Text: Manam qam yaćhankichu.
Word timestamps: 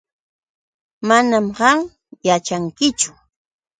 Manam 1.07 1.47
qam 1.57 1.79
yaćhankichu. 2.27 3.11